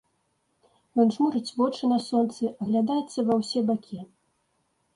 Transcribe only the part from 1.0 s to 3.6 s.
Ён жмурыць вочы на сонцы, аглядаецца ва